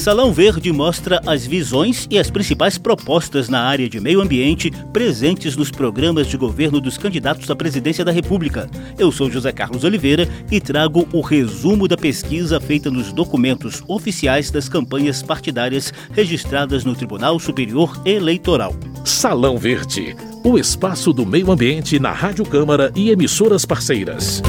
Salão 0.00 0.32
Verde 0.32 0.72
mostra 0.72 1.20
as 1.26 1.44
visões 1.46 2.08
e 2.10 2.18
as 2.18 2.30
principais 2.30 2.78
propostas 2.78 3.50
na 3.50 3.60
área 3.60 3.86
de 3.86 4.00
meio 4.00 4.22
ambiente 4.22 4.70
presentes 4.94 5.58
nos 5.58 5.70
programas 5.70 6.26
de 6.26 6.38
governo 6.38 6.80
dos 6.80 6.96
candidatos 6.96 7.50
à 7.50 7.54
presidência 7.54 8.02
da 8.02 8.10
República. 8.10 8.66
Eu 8.98 9.12
sou 9.12 9.30
José 9.30 9.52
Carlos 9.52 9.84
Oliveira 9.84 10.26
e 10.50 10.58
trago 10.58 11.06
o 11.12 11.20
resumo 11.20 11.86
da 11.86 11.98
pesquisa 11.98 12.58
feita 12.58 12.90
nos 12.90 13.12
documentos 13.12 13.82
oficiais 13.86 14.50
das 14.50 14.70
campanhas 14.70 15.22
partidárias 15.22 15.92
registradas 16.12 16.82
no 16.82 16.94
Tribunal 16.94 17.38
Superior 17.38 18.00
Eleitoral. 18.06 18.74
Salão 19.04 19.58
Verde, 19.58 20.16
o 20.42 20.58
espaço 20.58 21.12
do 21.12 21.26
meio 21.26 21.52
ambiente 21.52 21.98
na 21.98 22.10
Rádio 22.10 22.46
Câmara 22.46 22.90
e 22.96 23.10
emissoras 23.10 23.66
parceiras. 23.66 24.40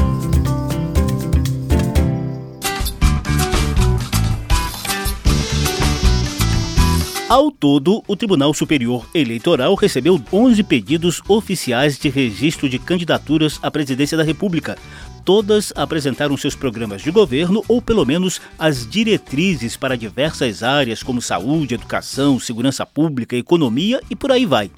Ao 7.31 7.49
todo, 7.49 8.03
o 8.09 8.15
Tribunal 8.17 8.53
Superior 8.53 9.07
Eleitoral 9.13 9.73
recebeu 9.75 10.21
11 10.33 10.63
pedidos 10.63 11.21
oficiais 11.29 11.97
de 11.97 12.09
registro 12.09 12.67
de 12.67 12.77
candidaturas 12.77 13.57
à 13.63 13.71
presidência 13.71 14.17
da 14.17 14.23
República. 14.23 14.77
Todas 15.23 15.71
apresentaram 15.77 16.35
seus 16.35 16.57
programas 16.57 17.01
de 17.01 17.09
governo 17.09 17.63
ou, 17.69 17.81
pelo 17.81 18.05
menos, 18.05 18.41
as 18.59 18.85
diretrizes 18.85 19.77
para 19.77 19.95
diversas 19.95 20.61
áreas 20.61 21.01
como 21.01 21.21
saúde, 21.21 21.75
educação, 21.75 22.37
segurança 22.37 22.85
pública, 22.85 23.37
economia 23.37 24.01
e 24.09 24.15
por 24.15 24.29
aí 24.29 24.45
vai. 24.45 24.69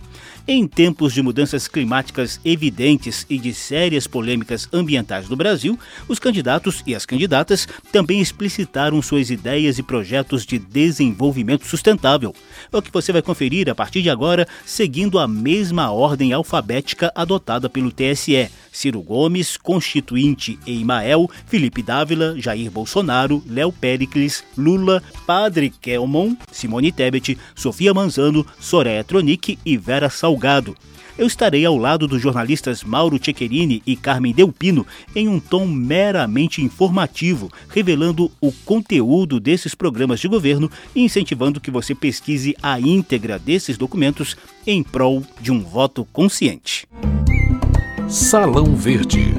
Em 0.45 0.67
tempos 0.67 1.13
de 1.13 1.21
mudanças 1.21 1.69
climáticas 1.69 2.37
evidentes 2.43 3.25
e 3.29 3.39
de 3.39 3.53
sérias 3.53 4.05
polêmicas 4.05 4.67
ambientais 4.73 5.29
no 5.29 5.37
Brasil, 5.37 5.79
os 6.05 6.19
candidatos 6.19 6.83
e 6.85 6.93
as 6.93 7.05
candidatas 7.05 7.65
também 7.93 8.19
explicitaram 8.19 9.01
suas 9.01 9.29
ideias 9.29 9.79
e 9.79 9.83
projetos 9.83 10.45
de 10.45 10.59
desenvolvimento 10.59 11.65
sustentável. 11.65 12.35
É 12.69 12.75
o 12.75 12.81
que 12.81 12.91
você 12.91 13.13
vai 13.13 13.21
conferir 13.21 13.69
a 13.69 13.75
partir 13.75 14.01
de 14.01 14.09
agora, 14.09 14.45
seguindo 14.65 15.17
a 15.17 15.29
mesma 15.29 15.91
ordem 15.91 16.33
alfabética 16.33 17.09
adotada 17.15 17.69
pelo 17.69 17.89
TSE. 17.89 18.49
Ciro 18.69 19.01
Gomes, 19.01 19.55
Constituinte 19.55 20.59
Eimael, 20.65 21.29
Felipe 21.45 21.83
Dávila, 21.83 22.33
Jair 22.37 22.71
Bolsonaro, 22.71 23.41
Léo 23.47 23.71
Pericles, 23.71 24.43
Lula, 24.57 25.01
Padre 25.27 25.69
Kelmon, 25.69 26.35
Simone 26.51 26.91
Tebet, 26.91 27.37
Sofia 27.55 27.93
Manzano, 27.93 28.45
Soraya 28.59 29.03
Tronic 29.03 29.59
e 29.63 29.77
Vera 29.77 30.09
Salgado. 30.33 30.75
Eu 31.15 31.27
estarei 31.27 31.63
ao 31.63 31.77
lado 31.77 32.07
dos 32.07 32.19
jornalistas 32.19 32.83
Mauro 32.83 33.23
Ceccherini 33.23 33.83
e 33.85 33.95
Carmen 33.95 34.33
Delpino 34.33 34.85
em 35.15 35.27
um 35.27 35.39
tom 35.39 35.67
meramente 35.67 36.59
informativo, 36.59 37.51
revelando 37.69 38.31
o 38.41 38.51
conteúdo 38.51 39.39
desses 39.39 39.75
programas 39.75 40.19
de 40.19 40.27
governo 40.27 40.71
e 40.95 41.03
incentivando 41.03 41.61
que 41.61 41.69
você 41.69 41.93
pesquise 41.93 42.55
a 42.63 42.79
íntegra 42.79 43.37
desses 43.37 43.77
documentos 43.77 44.35
em 44.65 44.81
prol 44.81 45.23
de 45.39 45.51
um 45.51 45.61
voto 45.61 46.03
consciente. 46.11 46.87
Salão 48.09 48.75
Verde. 48.75 49.35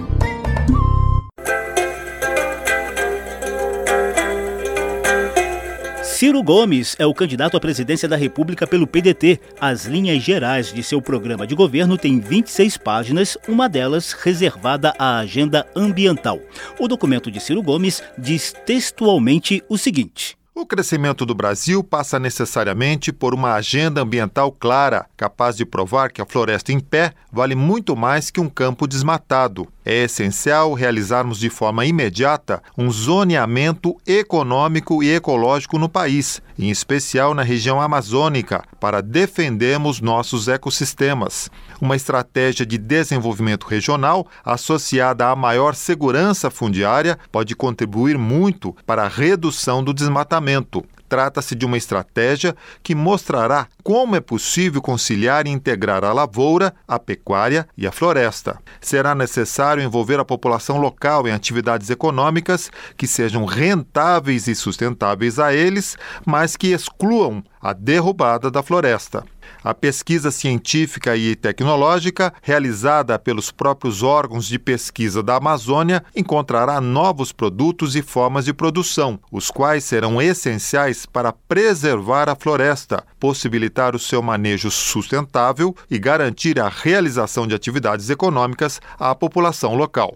Ciro 6.15 6.45
Gomes 6.45 6.95
é 6.97 7.05
o 7.05 7.13
candidato 7.13 7.57
à 7.57 7.61
presidência 7.61 8.09
da 8.09 8.15
República 8.15 8.69
pelo 8.69 8.87
PDT. 8.87 9.41
As 9.61 9.85
linhas 9.85 10.23
gerais 10.23 10.73
de 10.73 10.81
seu 10.81 11.03
programa 11.03 11.45
de 11.45 11.57
governo 11.57 11.99
têm 11.99 12.21
26 12.21 12.77
páginas, 12.77 13.37
uma 13.49 13.69
delas 13.69 14.13
reservada 14.13 14.95
à 14.97 15.19
agenda 15.19 15.67
ambiental. 15.75 16.39
O 16.79 16.87
documento 16.87 17.33
de 17.33 17.41
Ciro 17.41 17.61
Gomes 17.61 18.01
diz 18.17 18.55
textualmente 18.65 19.61
o 19.69 19.77
seguinte. 19.77 20.39
O 20.55 20.65
crescimento 20.65 21.27
do 21.27 21.35
Brasil 21.35 21.83
passa 21.83 22.17
necessariamente 22.17 23.13
por 23.13 23.35
uma 23.35 23.55
agenda 23.55 24.01
ambiental 24.01 24.53
clara, 24.53 25.07
capaz 25.17 25.57
de 25.57 25.67
provar 25.67 26.13
que 26.13 26.23
a 26.23 26.27
floresta 26.27 26.71
em 26.71 26.79
pé 26.79 27.13
vale 27.33 27.57
muito 27.57 27.97
mais 27.97 28.31
que 28.31 28.41
um 28.41 28.49
campo 28.49 28.87
desmatado. 28.87 29.67
É 29.85 30.05
essencial 30.05 30.73
realizarmos 30.73 31.39
de 31.39 31.51
forma 31.51 31.85
imediata 31.85 32.63
um 32.77 32.91
zoneamento 32.91 33.97
econômico 34.07 35.03
e 35.03 35.15
ecológico 35.15 35.79
no 35.79 35.91
país, 35.91 36.41
em 36.59 36.71
especial 36.71 37.35
na 37.35 37.43
região 37.43 37.81
amazônica, 37.81 38.65
para 38.81 39.03
defendermos 39.03 40.01
nossos 40.01 40.49
ecossistemas. 40.49 41.51
Uma 41.81 41.97
estratégia 41.97 42.65
de 42.65 42.79
desenvolvimento 42.79 43.67
regional 43.67 44.27
associada 44.43 45.29
à 45.29 45.37
maior 45.37 45.75
segurança 45.75 46.51
fundiária 46.51 47.19
pode 47.31 47.55
contribuir 47.55 48.17
muito 48.17 48.75
para 48.87 49.03
a 49.03 49.09
redução 49.09 49.85
do 49.85 49.93
desmatamento. 49.93 50.83
Trata-se 51.15 51.55
de 51.55 51.65
uma 51.65 51.77
estratégia 51.77 52.57
que 52.83 52.93
mostrará 52.93 53.69
como 53.85 54.17
é 54.17 54.21
possível 54.21 54.83
conciliar 54.83 55.47
e 55.47 55.51
integrar 55.51 56.03
a 56.03 56.13
lavoura, 56.13 56.75
a 56.89 56.99
pecuária 56.99 57.69
e 57.79 57.87
a 57.87 57.93
floresta. 57.93 58.59
Será 58.81 59.15
necessário 59.15 59.81
envolver 59.81 60.19
a 60.19 60.25
população 60.25 60.77
local 60.77 61.29
em 61.29 61.31
atividades 61.31 61.89
econômicas 61.89 62.69
que 62.97 63.07
sejam 63.07 63.45
rentáveis 63.45 64.49
e 64.49 64.57
sustentáveis 64.57 65.39
a 65.39 65.55
eles, 65.55 65.97
mas 66.27 66.57
que 66.57 66.73
excluam 66.73 67.45
a 67.63 67.73
derrubada 67.73 68.51
da 68.51 68.61
floresta. 68.61 69.25
A 69.65 69.73
pesquisa 69.73 70.31
científica 70.31 71.17
e 71.17 71.35
tecnológica, 71.35 72.35
realizada 72.43 73.19
pelos 73.19 73.51
próprios 73.51 74.03
órgãos 74.03 74.47
de 74.47 74.59
pesquisa 74.59 75.23
da 75.23 75.37
Amazônia, 75.37 76.05
encontrará 76.15 76.83
novos 76.83 77.33
produtos 77.33 77.97
e 77.97 78.03
formas 78.03 78.45
de 78.45 78.53
produção, 78.53 79.19
os 79.33 79.51
quais 79.51 79.83
serão 79.83 80.21
essenciais 80.21 81.07
para 81.07 81.33
preservar 81.33 82.29
a 82.29 82.37
floresta, 82.37 83.07
possibilitar 83.19 83.97
o 83.97 83.99
seu 83.99 84.21
manejo 84.21 84.71
sustentável 84.71 85.75
e 85.91 85.99
garantir 85.99 86.61
a 86.61 86.69
realização 86.69 87.47
de 87.47 87.55
atividades 87.55 88.11
econômicas 88.11 88.83
à 88.99 89.15
população 89.15 89.75
local. 89.75 90.15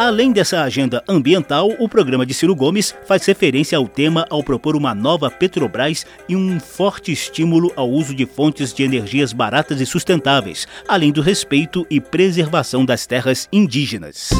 Além 0.00 0.32
dessa 0.32 0.62
agenda 0.62 1.04
ambiental, 1.06 1.72
o 1.78 1.86
programa 1.86 2.24
de 2.24 2.32
Ciro 2.32 2.56
Gomes 2.56 2.94
faz 3.06 3.26
referência 3.26 3.76
ao 3.76 3.86
tema 3.86 4.26
ao 4.30 4.42
propor 4.42 4.74
uma 4.74 4.94
nova 4.94 5.30
Petrobras 5.30 6.06
e 6.26 6.34
um 6.34 6.58
forte 6.58 7.12
estímulo 7.12 7.70
ao 7.76 7.90
uso 7.90 8.14
de 8.14 8.24
fontes 8.24 8.72
de 8.72 8.82
energias 8.82 9.34
baratas 9.34 9.78
e 9.78 9.84
sustentáveis, 9.84 10.66
além 10.88 11.12
do 11.12 11.20
respeito 11.20 11.86
e 11.90 12.00
preservação 12.00 12.82
das 12.82 13.06
terras 13.06 13.46
indígenas. 13.52 14.30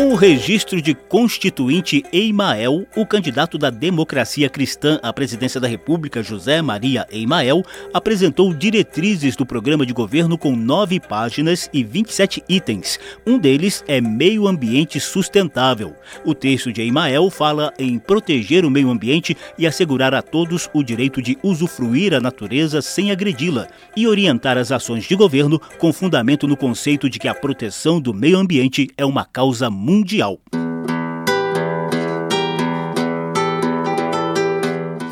Com 0.00 0.12
o 0.12 0.14
registro 0.14 0.80
de 0.80 0.94
constituinte 0.94 2.02
Eimael, 2.10 2.86
o 2.96 3.04
candidato 3.04 3.58
da 3.58 3.68
democracia 3.68 4.48
cristã 4.48 4.98
à 5.02 5.12
presidência 5.12 5.60
da 5.60 5.68
República, 5.68 6.22
José 6.22 6.62
Maria 6.62 7.06
Eimael, 7.10 7.62
apresentou 7.92 8.54
diretrizes 8.54 9.36
do 9.36 9.44
programa 9.44 9.84
de 9.84 9.92
governo 9.92 10.38
com 10.38 10.56
nove 10.56 10.98
páginas 10.98 11.68
e 11.70 11.84
27 11.84 12.42
itens. 12.48 12.98
Um 13.26 13.38
deles 13.38 13.84
é 13.86 14.00
Meio 14.00 14.48
Ambiente 14.48 14.98
Sustentável. 14.98 15.94
O 16.24 16.34
texto 16.34 16.72
de 16.72 16.80
Eimael 16.80 17.28
fala 17.28 17.70
em 17.78 17.98
proteger 17.98 18.64
o 18.64 18.70
meio 18.70 18.88
ambiente 18.88 19.36
e 19.58 19.66
assegurar 19.66 20.14
a 20.14 20.22
todos 20.22 20.70
o 20.72 20.82
direito 20.82 21.20
de 21.20 21.36
usufruir 21.42 22.14
a 22.14 22.20
natureza 22.20 22.80
sem 22.80 23.10
agredi-la 23.10 23.68
e 23.94 24.06
orientar 24.06 24.56
as 24.56 24.72
ações 24.72 25.04
de 25.04 25.14
governo 25.14 25.60
com 25.78 25.92
fundamento 25.92 26.48
no 26.48 26.56
conceito 26.56 27.10
de 27.10 27.18
que 27.18 27.28
a 27.28 27.34
proteção 27.34 28.00
do 28.00 28.14
meio 28.14 28.38
ambiente 28.38 28.88
é 28.96 29.04
uma 29.04 29.26
causa 29.26 29.68
mundial. 29.90 30.38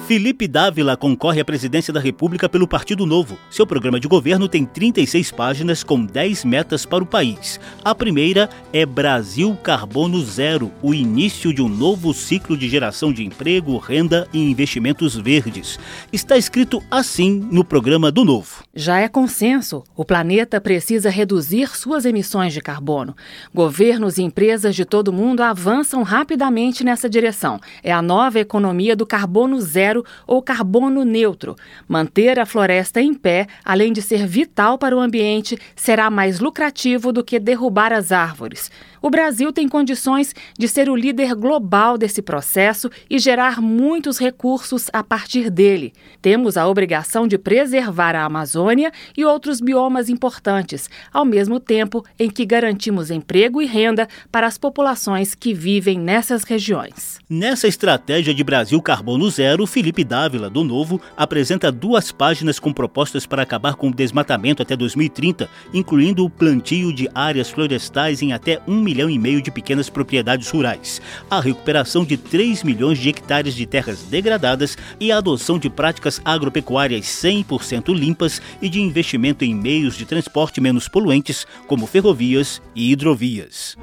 Felipe 0.08 0.48
Dávila 0.48 0.96
concorre 0.96 1.38
à 1.38 1.44
presidência 1.44 1.92
da 1.92 2.00
República 2.00 2.48
pelo 2.48 2.66
Partido 2.66 3.04
Novo. 3.04 3.38
Seu 3.50 3.66
programa 3.66 4.00
de 4.00 4.08
governo 4.08 4.48
tem 4.48 4.64
36 4.64 5.30
páginas 5.32 5.84
com 5.84 6.02
10 6.02 6.46
metas 6.46 6.86
para 6.86 7.04
o 7.04 7.06
país. 7.06 7.60
A 7.84 7.94
primeira 7.94 8.48
é 8.72 8.86
Brasil 8.86 9.54
Carbono 9.62 10.18
Zero, 10.22 10.72
o 10.80 10.94
início 10.94 11.52
de 11.52 11.60
um 11.60 11.68
novo 11.68 12.14
ciclo 12.14 12.56
de 12.56 12.70
geração 12.70 13.12
de 13.12 13.22
emprego, 13.22 13.76
renda 13.76 14.26
e 14.32 14.38
investimentos 14.50 15.14
verdes. 15.14 15.78
Está 16.10 16.38
escrito 16.38 16.82
assim 16.90 17.46
no 17.52 17.62
programa 17.62 18.10
do 18.10 18.24
Novo. 18.24 18.64
Já 18.74 19.00
é 19.00 19.08
consenso. 19.08 19.84
O 19.94 20.06
planeta 20.06 20.58
precisa 20.58 21.10
reduzir 21.10 21.76
suas 21.76 22.06
emissões 22.06 22.54
de 22.54 22.62
carbono. 22.62 23.14
Governos 23.54 24.16
e 24.16 24.22
empresas 24.22 24.74
de 24.74 24.86
todo 24.86 25.08
o 25.08 25.12
mundo 25.12 25.42
avançam 25.42 26.02
rapidamente 26.02 26.82
nessa 26.82 27.10
direção. 27.10 27.60
É 27.82 27.92
a 27.92 28.00
nova 28.00 28.40
economia 28.40 28.96
do 28.96 29.04
carbono 29.04 29.60
zero 29.60 29.97
zero 29.98 30.04
ou 30.26 30.42
carbono 30.42 31.04
neutro. 31.04 31.56
Manter 31.86 32.38
a 32.38 32.46
floresta 32.46 33.00
em 33.00 33.14
pé, 33.14 33.46
além 33.64 33.92
de 33.92 34.02
ser 34.02 34.26
vital 34.26 34.78
para 34.78 34.96
o 34.96 35.00
ambiente, 35.00 35.58
será 35.74 36.10
mais 36.10 36.40
lucrativo 36.40 37.12
do 37.12 37.24
que 37.24 37.38
derrubar 37.38 37.92
as 37.92 38.12
árvores. 38.12 38.70
O 39.00 39.10
Brasil 39.10 39.52
tem 39.52 39.68
condições 39.68 40.34
de 40.58 40.66
ser 40.66 40.90
o 40.90 40.96
líder 40.96 41.34
global 41.34 41.96
desse 41.96 42.20
processo 42.20 42.90
e 43.08 43.18
gerar 43.18 43.60
muitos 43.60 44.18
recursos 44.18 44.86
a 44.92 45.04
partir 45.04 45.50
dele. 45.50 45.92
Temos 46.20 46.56
a 46.56 46.66
obrigação 46.66 47.26
de 47.26 47.38
preservar 47.38 48.16
a 48.16 48.24
Amazônia 48.24 48.90
e 49.16 49.24
outros 49.24 49.60
biomas 49.60 50.08
importantes, 50.08 50.90
ao 51.12 51.24
mesmo 51.24 51.60
tempo 51.60 52.04
em 52.18 52.28
que 52.28 52.44
garantimos 52.44 53.10
emprego 53.10 53.62
e 53.62 53.66
renda 53.66 54.08
para 54.32 54.46
as 54.46 54.58
populações 54.58 55.34
que 55.34 55.54
vivem 55.54 55.98
nessas 55.98 56.42
regiões. 56.42 57.18
Nessa 57.30 57.68
estratégia 57.68 58.34
de 58.34 58.42
Brasil 58.42 58.82
Carbono 58.82 59.30
Zero, 59.30 59.66
Felipe 59.66 59.87
Dávila, 59.92 60.48
do 60.48 60.62
Novo, 60.64 61.00
apresenta 61.16 61.72
duas 61.72 62.12
páginas 62.12 62.58
com 62.58 62.72
propostas 62.72 63.26
para 63.26 63.42
acabar 63.42 63.74
com 63.74 63.88
o 63.88 63.94
desmatamento 63.94 64.62
até 64.62 64.76
2030, 64.76 65.48
incluindo 65.72 66.24
o 66.24 66.30
plantio 66.30 66.92
de 66.92 67.08
áreas 67.14 67.50
florestais 67.50 68.22
em 68.22 68.32
até 68.32 68.60
um 68.66 68.80
milhão 68.80 69.10
e 69.10 69.18
meio 69.18 69.42
de 69.42 69.50
pequenas 69.50 69.88
propriedades 69.88 70.50
rurais, 70.50 71.00
a 71.30 71.40
recuperação 71.40 72.04
de 72.04 72.16
3 72.16 72.62
milhões 72.62 72.98
de 72.98 73.08
hectares 73.08 73.54
de 73.54 73.66
terras 73.66 74.02
degradadas 74.02 74.76
e 75.00 75.10
a 75.10 75.18
adoção 75.18 75.58
de 75.58 75.68
práticas 75.68 76.20
agropecuárias 76.24 77.06
100% 77.06 77.94
limpas 77.94 78.40
e 78.60 78.68
de 78.68 78.80
investimento 78.80 79.44
em 79.44 79.54
meios 79.54 79.96
de 79.96 80.04
transporte 80.04 80.60
menos 80.60 80.88
poluentes, 80.88 81.46
como 81.66 81.86
ferrovias 81.86 82.62
e 82.74 82.92
hidrovias. 82.92 83.76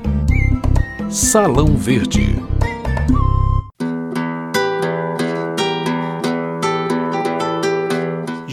Salão 1.09 1.77
Verde 1.77 2.35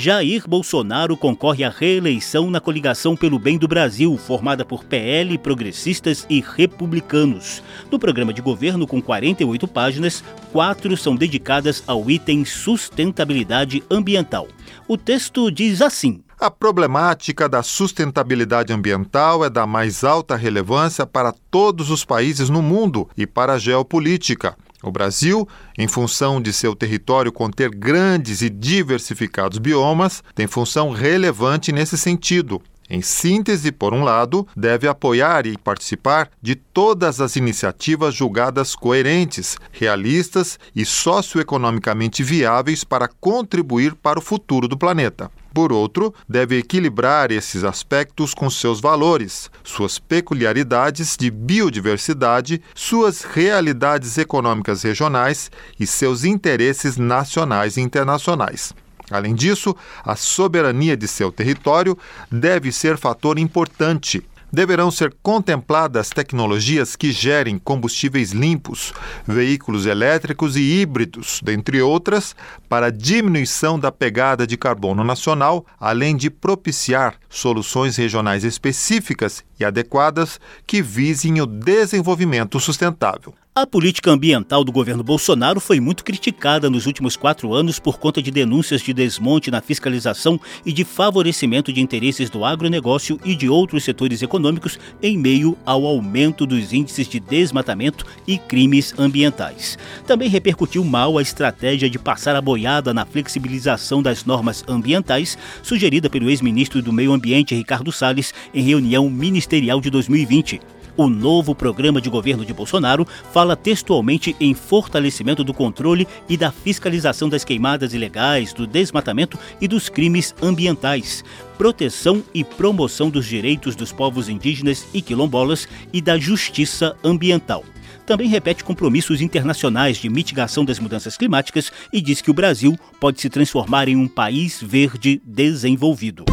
Jair 0.02 0.48
Bolsonaro 0.48 1.16
concorre 1.16 1.62
à 1.62 1.70
reeleição 1.70 2.50
na 2.50 2.58
coligação 2.58 3.14
pelo 3.14 3.38
bem 3.38 3.56
do 3.56 3.68
Brasil, 3.68 4.18
formada 4.18 4.64
por 4.64 4.82
PL, 4.82 5.38
progressistas 5.38 6.26
e 6.28 6.40
republicanos. 6.40 7.62
No 7.88 8.00
programa 8.00 8.32
de 8.32 8.42
governo, 8.42 8.84
com 8.84 9.00
48 9.00 9.68
páginas, 9.68 10.24
quatro 10.50 10.96
são 10.96 11.14
dedicadas 11.14 11.84
ao 11.86 12.10
item 12.10 12.44
sustentabilidade 12.44 13.80
ambiental. 13.88 14.48
O 14.88 14.96
texto 14.96 15.52
diz 15.52 15.80
assim. 15.80 16.20
A 16.36 16.50
problemática 16.50 17.48
da 17.48 17.62
sustentabilidade 17.62 18.72
ambiental 18.72 19.44
é 19.44 19.48
da 19.48 19.68
mais 19.68 20.02
alta 20.02 20.34
relevância 20.34 21.06
para 21.06 21.32
todos 21.48 21.92
os 21.92 22.04
países 22.04 22.50
no 22.50 22.60
mundo 22.60 23.08
e 23.16 23.24
para 23.24 23.52
a 23.52 23.58
geopolítica. 23.58 24.56
O 24.82 24.90
Brasil, 24.90 25.48
em 25.78 25.86
função 25.86 26.40
de 26.40 26.52
seu 26.52 26.74
território 26.74 27.30
conter 27.30 27.70
grandes 27.70 28.42
e 28.42 28.50
diversificados 28.50 29.58
biomas, 29.58 30.24
tem 30.34 30.46
função 30.46 30.90
relevante 30.90 31.70
nesse 31.70 31.96
sentido. 31.96 32.60
Em 32.90 33.00
síntese, 33.00 33.72
por 33.72 33.94
um 33.94 34.02
lado, 34.02 34.46
deve 34.56 34.86
apoiar 34.86 35.46
e 35.46 35.56
participar 35.56 36.28
de 36.42 36.54
todas 36.54 37.20
as 37.20 37.36
iniciativas 37.36 38.14
julgadas 38.14 38.74
coerentes, 38.74 39.56
realistas 39.70 40.58
e 40.74 40.84
socioeconomicamente 40.84 42.22
viáveis 42.22 42.84
para 42.84 43.08
contribuir 43.08 43.94
para 43.94 44.18
o 44.18 44.22
futuro 44.22 44.68
do 44.68 44.76
planeta. 44.76 45.30
Por 45.52 45.72
outro, 45.72 46.14
deve 46.26 46.58
equilibrar 46.58 47.30
esses 47.30 47.62
aspectos 47.62 48.32
com 48.32 48.48
seus 48.48 48.80
valores, 48.80 49.50
suas 49.62 49.98
peculiaridades 49.98 51.16
de 51.16 51.30
biodiversidade, 51.30 52.62
suas 52.74 53.22
realidades 53.22 54.16
econômicas 54.16 54.82
regionais 54.82 55.50
e 55.78 55.86
seus 55.86 56.24
interesses 56.24 56.96
nacionais 56.96 57.76
e 57.76 57.82
internacionais. 57.82 58.72
Além 59.10 59.34
disso, 59.34 59.76
a 60.02 60.16
soberania 60.16 60.96
de 60.96 61.06
seu 61.06 61.30
território 61.30 61.98
deve 62.30 62.72
ser 62.72 62.96
fator 62.96 63.38
importante 63.38 64.22
deverão 64.52 64.90
ser 64.90 65.14
contempladas 65.22 66.10
tecnologias 66.10 66.94
que 66.94 67.10
gerem 67.10 67.58
combustíveis 67.58 68.32
limpos, 68.32 68.92
veículos 69.26 69.86
elétricos 69.86 70.56
e 70.56 70.60
híbridos, 70.60 71.40
dentre 71.42 71.80
outras, 71.80 72.36
para 72.68 72.92
diminuição 72.92 73.78
da 73.78 73.90
pegada 73.90 74.46
de 74.46 74.56
carbono 74.56 75.02
nacional, 75.02 75.64
além 75.80 76.16
de 76.16 76.28
propiciar 76.28 77.14
soluções 77.30 77.96
regionais 77.96 78.44
específicas 78.44 79.42
e 79.58 79.64
adequadas 79.64 80.38
que 80.66 80.82
visem 80.82 81.40
o 81.40 81.46
desenvolvimento 81.46 82.60
sustentável. 82.60 83.34
A 83.54 83.66
política 83.66 84.10
ambiental 84.10 84.64
do 84.64 84.72
governo 84.72 85.02
Bolsonaro 85.02 85.60
foi 85.60 85.78
muito 85.78 86.02
criticada 86.04 86.70
nos 86.70 86.86
últimos 86.86 87.16
quatro 87.16 87.52
anos 87.52 87.78
por 87.78 87.98
conta 87.98 88.22
de 88.22 88.30
denúncias 88.30 88.80
de 88.80 88.94
desmonte 88.94 89.50
na 89.50 89.60
fiscalização 89.60 90.40
e 90.64 90.72
de 90.72 90.84
favorecimento 90.84 91.70
de 91.70 91.78
interesses 91.78 92.30
do 92.30 92.46
agronegócio 92.46 93.20
e 93.22 93.36
de 93.36 93.50
outros 93.50 93.84
setores 93.84 94.22
econômicos 94.22 94.78
em 95.02 95.18
meio 95.18 95.54
ao 95.66 95.84
aumento 95.84 96.46
dos 96.46 96.72
índices 96.72 97.06
de 97.06 97.20
desmatamento 97.20 98.06
e 98.26 98.38
crimes 98.38 98.94
ambientais. 98.98 99.76
Também 100.06 100.30
repercutiu 100.30 100.82
mal 100.82 101.18
a 101.18 101.22
estratégia 101.22 101.90
de 101.90 101.98
passar 101.98 102.34
a 102.34 102.40
boiada 102.40 102.94
na 102.94 103.04
flexibilização 103.04 104.02
das 104.02 104.24
normas 104.24 104.64
ambientais, 104.66 105.36
sugerida 105.62 106.08
pelo 106.08 106.30
ex-ministro 106.30 106.80
do 106.80 106.90
Meio 106.90 107.12
Ambiente 107.12 107.54
Ricardo 107.54 107.92
Salles 107.92 108.32
em 108.54 108.62
reunião 108.62 109.10
ministerial 109.10 109.78
de 109.78 109.90
2020. 109.90 110.58
O 110.96 111.08
novo 111.08 111.54
programa 111.54 112.00
de 112.00 112.10
governo 112.10 112.44
de 112.44 112.52
Bolsonaro 112.52 113.06
fala 113.32 113.56
textualmente 113.56 114.36
em 114.38 114.52
fortalecimento 114.52 115.42
do 115.42 115.54
controle 115.54 116.06
e 116.28 116.36
da 116.36 116.52
fiscalização 116.52 117.28
das 117.28 117.44
queimadas 117.44 117.94
ilegais, 117.94 118.52
do 118.52 118.66
desmatamento 118.66 119.38
e 119.60 119.66
dos 119.66 119.88
crimes 119.88 120.34
ambientais, 120.42 121.24
proteção 121.56 122.22
e 122.34 122.44
promoção 122.44 123.08
dos 123.08 123.26
direitos 123.26 123.74
dos 123.74 123.90
povos 123.90 124.28
indígenas 124.28 124.86
e 124.92 125.00
quilombolas 125.00 125.66
e 125.92 126.02
da 126.02 126.18
justiça 126.18 126.96
ambiental 127.02 127.64
também 128.04 128.28
repete 128.28 128.64
compromissos 128.64 129.20
internacionais 129.20 129.96
de 129.96 130.08
mitigação 130.08 130.64
das 130.64 130.78
mudanças 130.78 131.16
climáticas 131.16 131.72
e 131.92 132.00
diz 132.00 132.20
que 132.20 132.30
o 132.30 132.34
Brasil 132.34 132.76
pode 133.00 133.20
se 133.20 133.30
transformar 133.30 133.88
em 133.88 133.96
um 133.96 134.08
país 134.08 134.60
verde 134.60 135.22
desenvolvido. 135.24 136.24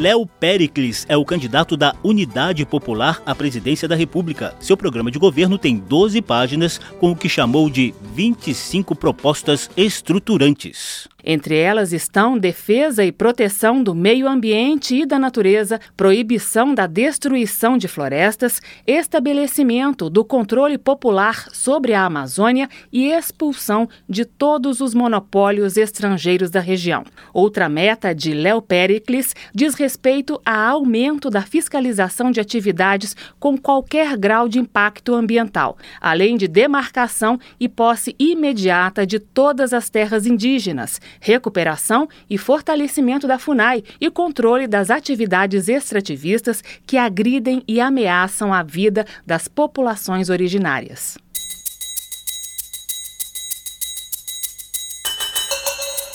Léo 0.00 0.24
Pericles 0.24 1.04
é 1.10 1.14
o 1.14 1.26
candidato 1.26 1.76
da 1.76 1.94
Unidade 2.02 2.64
Popular 2.64 3.20
à 3.26 3.34
presidência 3.34 3.86
da 3.86 3.94
República. 3.94 4.54
Seu 4.58 4.74
programa 4.74 5.10
de 5.10 5.18
governo 5.18 5.58
tem 5.58 5.76
12 5.76 6.22
páginas, 6.22 6.78
com 6.98 7.10
o 7.10 7.14
que 7.14 7.28
chamou 7.28 7.68
de 7.68 7.92
25 8.14 8.96
propostas 8.96 9.68
estruturantes. 9.76 11.06
Entre 11.24 11.56
elas 11.56 11.92
estão 11.92 12.38
defesa 12.38 13.04
e 13.04 13.12
proteção 13.12 13.82
do 13.82 13.94
meio 13.94 14.28
ambiente 14.28 14.94
e 14.94 15.06
da 15.06 15.18
natureza, 15.18 15.80
proibição 15.96 16.74
da 16.74 16.86
destruição 16.86 17.76
de 17.76 17.88
florestas, 17.88 18.60
estabelecimento 18.86 20.08
do 20.08 20.24
controle 20.24 20.78
popular 20.78 21.48
sobre 21.52 21.94
a 21.94 22.04
Amazônia 22.04 22.68
e 22.92 23.10
expulsão 23.10 23.88
de 24.08 24.24
todos 24.24 24.80
os 24.80 24.94
monopólios 24.94 25.76
estrangeiros 25.76 26.50
da 26.50 26.60
região. 26.60 27.04
Outra 27.32 27.68
meta 27.68 28.14
de 28.14 28.32
Léo 28.32 28.62
Pericles 28.62 29.34
diz 29.54 29.74
respeito 29.74 30.40
a 30.44 30.68
aumento 30.68 31.30
da 31.30 31.42
fiscalização 31.42 32.30
de 32.30 32.40
atividades 32.40 33.16
com 33.38 33.56
qualquer 33.56 34.16
grau 34.16 34.48
de 34.48 34.58
impacto 34.58 35.14
ambiental, 35.14 35.76
além 36.00 36.36
de 36.36 36.48
demarcação 36.48 37.38
e 37.58 37.68
posse 37.68 38.14
imediata 38.18 39.06
de 39.06 39.18
todas 39.18 39.72
as 39.72 39.90
terras 39.90 40.26
indígenas 40.26 41.00
recuperação 41.20 42.08
e 42.28 42.36
fortalecimento 42.36 43.26
da 43.26 43.38
FUNAI 43.38 43.82
e 44.00 44.10
controle 44.10 44.66
das 44.66 44.90
atividades 44.90 45.68
extrativistas 45.68 46.62
que 46.86 46.96
agridem 46.96 47.62
e 47.66 47.80
ameaçam 47.80 48.52
a 48.52 48.62
vida 48.62 49.06
das 49.26 49.48
populações 49.48 50.28
originárias. 50.28 51.18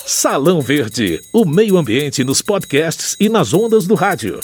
Salão 0.06 0.60
Verde, 0.60 1.20
o 1.32 1.44
meio 1.44 1.76
ambiente 1.76 2.24
nos 2.24 2.40
podcasts 2.40 3.16
e 3.20 3.28
nas 3.28 3.52
ondas 3.52 3.86
do 3.86 3.94
rádio. 3.94 4.40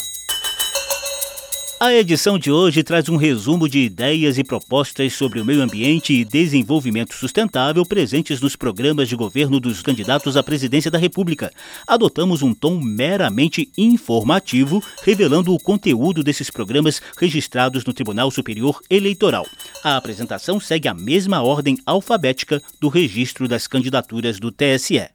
A 1.85 1.93
edição 1.93 2.39
de 2.39 2.49
hoje 2.49 2.85
traz 2.85 3.09
um 3.09 3.17
resumo 3.17 3.69
de 3.69 3.81
ideias 3.81 4.39
e 4.39 4.45
propostas 4.45 5.15
sobre 5.15 5.41
o 5.41 5.45
meio 5.45 5.61
ambiente 5.61 6.13
e 6.13 6.25
desenvolvimento 6.25 7.13
sustentável 7.13 7.85
presentes 7.85 8.41
nos 8.41 8.55
programas 8.55 9.09
de 9.09 9.17
governo 9.17 9.59
dos 9.59 9.83
candidatos 9.83 10.37
à 10.37 10.45
presidência 10.45 10.93
da 10.93 10.97
República. 10.97 11.53
Adotamos 11.85 12.41
um 12.41 12.55
tom 12.55 12.81
meramente 12.81 13.69
informativo, 13.77 14.81
revelando 15.03 15.53
o 15.53 15.59
conteúdo 15.59 16.23
desses 16.23 16.51
programas 16.51 17.03
registrados 17.19 17.85
no 17.85 17.93
Tribunal 17.93 18.31
Superior 18.31 18.81
Eleitoral. 18.89 19.45
A 19.83 19.97
apresentação 19.97 20.61
segue 20.61 20.87
a 20.87 20.95
mesma 20.95 21.43
ordem 21.43 21.77
alfabética 21.85 22.63
do 22.81 22.89
registro 22.89 23.49
das 23.49 23.67
candidaturas 23.67 24.39
do 24.39 24.53
TSE. 24.53 25.11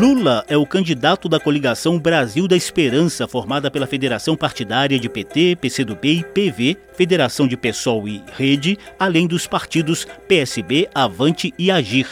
Lula 0.00 0.42
é 0.48 0.56
o 0.56 0.64
candidato 0.64 1.28
da 1.28 1.38
coligação 1.38 1.98
Brasil 1.98 2.48
da 2.48 2.56
Esperança, 2.56 3.28
formada 3.28 3.70
pela 3.70 3.86
Federação 3.86 4.34
Partidária 4.34 4.98
de 4.98 5.10
PT, 5.10 5.58
PCdoB 5.60 6.20
e 6.20 6.24
PV, 6.24 6.78
Federação 6.94 7.46
de 7.46 7.54
PSOL 7.54 8.08
e 8.08 8.22
Rede, 8.34 8.78
além 8.98 9.26
dos 9.26 9.46
partidos 9.46 10.06
PSB, 10.26 10.88
Avante 10.94 11.52
e 11.58 11.70
Agir. 11.70 12.06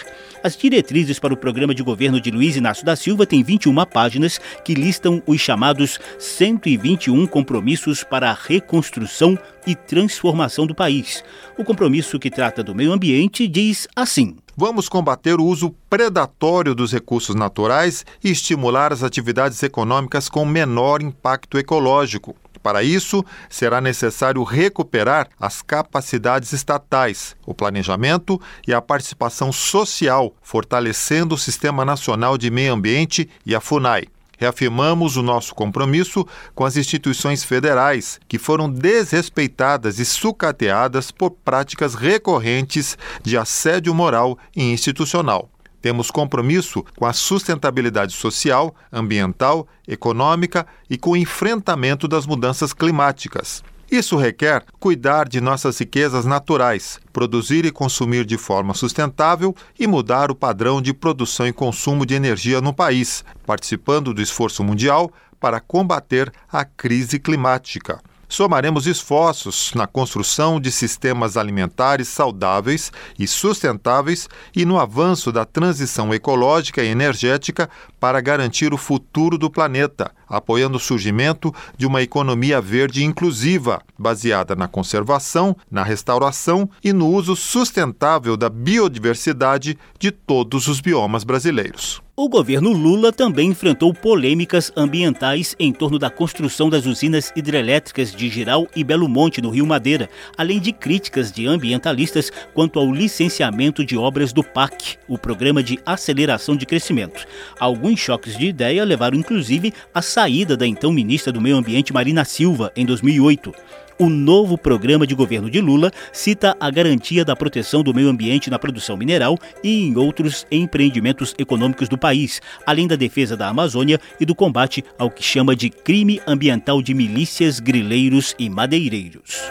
As 0.44 0.54
diretrizes 0.54 1.18
para 1.18 1.32
o 1.32 1.36
programa 1.36 1.74
de 1.74 1.82
governo 1.82 2.20
de 2.20 2.30
Luiz 2.30 2.56
Inácio 2.56 2.84
da 2.84 2.94
Silva 2.94 3.24
têm 3.24 3.42
21 3.42 3.74
páginas 3.86 4.38
que 4.62 4.74
listam 4.74 5.22
os 5.26 5.40
chamados 5.40 5.98
121 6.18 7.26
compromissos 7.26 8.04
para 8.04 8.28
a 8.28 8.34
reconstrução 8.38 9.38
e 9.66 9.74
transformação 9.74 10.66
do 10.66 10.74
país. 10.74 11.24
O 11.56 11.64
compromisso 11.64 12.18
que 12.18 12.30
trata 12.30 12.62
do 12.62 12.74
meio 12.74 12.92
ambiente 12.92 13.48
diz 13.48 13.88
assim: 13.96 14.36
Vamos 14.60 14.88
combater 14.88 15.38
o 15.38 15.44
uso 15.44 15.72
predatório 15.88 16.74
dos 16.74 16.92
recursos 16.92 17.36
naturais 17.36 18.04
e 18.24 18.28
estimular 18.28 18.92
as 18.92 19.04
atividades 19.04 19.62
econômicas 19.62 20.28
com 20.28 20.44
menor 20.44 21.00
impacto 21.00 21.58
ecológico. 21.58 22.34
Para 22.60 22.82
isso, 22.82 23.24
será 23.48 23.80
necessário 23.80 24.42
recuperar 24.42 25.28
as 25.38 25.62
capacidades 25.62 26.52
estatais, 26.52 27.36
o 27.46 27.54
planejamento 27.54 28.40
e 28.66 28.74
a 28.74 28.82
participação 28.82 29.52
social, 29.52 30.34
fortalecendo 30.42 31.36
o 31.36 31.38
Sistema 31.38 31.84
Nacional 31.84 32.36
de 32.36 32.50
Meio 32.50 32.72
Ambiente 32.72 33.30
e 33.46 33.54
a 33.54 33.60
FUNAI. 33.60 34.08
Reafirmamos 34.38 35.16
o 35.16 35.22
nosso 35.22 35.54
compromisso 35.54 36.26
com 36.54 36.64
as 36.64 36.76
instituições 36.76 37.44
federais, 37.44 38.20
que 38.26 38.38
foram 38.38 38.70
desrespeitadas 38.70 39.98
e 39.98 40.04
sucateadas 40.04 41.10
por 41.10 41.32
práticas 41.32 41.94
recorrentes 41.94 42.96
de 43.22 43.36
assédio 43.36 43.92
moral 43.92 44.38
e 44.56 44.62
institucional. 44.62 45.50
Temos 45.82 46.10
compromisso 46.10 46.84
com 46.96 47.04
a 47.04 47.12
sustentabilidade 47.12 48.12
social, 48.12 48.74
ambiental, 48.92 49.66
econômica 49.86 50.66
e 50.88 50.96
com 50.96 51.10
o 51.10 51.16
enfrentamento 51.16 52.08
das 52.08 52.26
mudanças 52.26 52.72
climáticas. 52.72 53.62
Isso 53.90 54.16
requer 54.16 54.64
cuidar 54.78 55.26
de 55.26 55.40
nossas 55.40 55.78
riquezas 55.78 56.26
naturais, 56.26 57.00
produzir 57.10 57.64
e 57.64 57.70
consumir 57.70 58.26
de 58.26 58.36
forma 58.36 58.74
sustentável 58.74 59.56
e 59.78 59.86
mudar 59.86 60.30
o 60.30 60.34
padrão 60.34 60.82
de 60.82 60.92
produção 60.92 61.46
e 61.46 61.54
consumo 61.54 62.04
de 62.04 62.14
energia 62.14 62.60
no 62.60 62.74
país, 62.74 63.24
participando 63.46 64.12
do 64.12 64.20
esforço 64.20 64.62
mundial 64.62 65.10
para 65.40 65.58
combater 65.58 66.30
a 66.52 66.66
crise 66.66 67.18
climática 67.18 67.98
somaremos 68.28 68.86
esforços 68.86 69.72
na 69.74 69.86
construção 69.86 70.60
de 70.60 70.70
sistemas 70.70 71.36
alimentares 71.36 72.08
saudáveis 72.08 72.92
e 73.18 73.26
sustentáveis 73.26 74.28
e 74.54 74.64
no 74.64 74.78
avanço 74.78 75.32
da 75.32 75.44
transição 75.44 76.12
ecológica 76.12 76.82
e 76.84 76.88
energética 76.88 77.70
para 77.98 78.20
garantir 78.20 78.74
o 78.74 78.78
futuro 78.78 79.38
do 79.38 79.50
planeta, 79.50 80.12
apoiando 80.28 80.76
o 80.76 80.80
surgimento 80.80 81.54
de 81.76 81.86
uma 81.86 82.02
economia 82.02 82.60
verde 82.60 83.04
inclusiva, 83.04 83.80
baseada 83.98 84.54
na 84.54 84.68
conservação, 84.68 85.56
na 85.70 85.82
restauração 85.82 86.68
e 86.84 86.92
no 86.92 87.08
uso 87.08 87.34
sustentável 87.34 88.36
da 88.36 88.48
biodiversidade 88.48 89.78
de 89.98 90.10
todos 90.10 90.68
os 90.68 90.80
biomas 90.80 91.24
brasileiros. 91.24 92.07
O 92.20 92.28
governo 92.28 92.72
Lula 92.72 93.12
também 93.12 93.50
enfrentou 93.50 93.94
polêmicas 93.94 94.72
ambientais 94.76 95.54
em 95.56 95.72
torno 95.72 96.00
da 96.00 96.10
construção 96.10 96.68
das 96.68 96.84
usinas 96.84 97.32
hidrelétricas 97.36 98.10
de 98.10 98.28
Giral 98.28 98.66
e 98.74 98.82
Belo 98.82 99.08
Monte, 99.08 99.40
no 99.40 99.50
Rio 99.50 99.64
Madeira, 99.64 100.10
além 100.36 100.58
de 100.58 100.72
críticas 100.72 101.30
de 101.30 101.46
ambientalistas 101.46 102.32
quanto 102.52 102.80
ao 102.80 102.92
licenciamento 102.92 103.84
de 103.84 103.96
obras 103.96 104.32
do 104.32 104.42
PAC, 104.42 104.96
o 105.06 105.16
Programa 105.16 105.62
de 105.62 105.78
Aceleração 105.86 106.56
de 106.56 106.66
Crescimento. 106.66 107.24
Alguns 107.60 108.00
choques 108.00 108.36
de 108.36 108.46
ideia 108.46 108.84
levaram 108.84 109.16
inclusive 109.16 109.72
à 109.94 110.02
saída 110.02 110.56
da 110.56 110.66
então 110.66 110.90
ministra 110.90 111.30
do 111.30 111.40
Meio 111.40 111.56
Ambiente 111.56 111.92
Marina 111.92 112.24
Silva 112.24 112.72
em 112.74 112.84
2008. 112.84 113.54
O 114.00 114.08
novo 114.08 114.56
programa 114.56 115.04
de 115.04 115.12
governo 115.12 115.50
de 115.50 115.60
Lula 115.60 115.90
cita 116.12 116.56
a 116.60 116.70
garantia 116.70 117.24
da 117.24 117.34
proteção 117.34 117.82
do 117.82 117.92
meio 117.92 118.08
ambiente 118.08 118.48
na 118.48 118.56
produção 118.56 118.96
mineral 118.96 119.36
e 119.62 119.88
em 119.88 119.96
outros 119.96 120.46
empreendimentos 120.52 121.34
econômicos 121.36 121.88
do 121.88 121.98
país, 121.98 122.40
além 122.64 122.86
da 122.86 122.94
defesa 122.94 123.36
da 123.36 123.48
Amazônia 123.48 124.00
e 124.20 124.24
do 124.24 124.36
combate 124.36 124.84
ao 124.96 125.10
que 125.10 125.22
chama 125.22 125.56
de 125.56 125.68
crime 125.68 126.20
ambiental 126.28 126.80
de 126.80 126.94
milícias, 126.94 127.58
grileiros 127.58 128.36
e 128.38 128.48
madeireiros. 128.48 129.50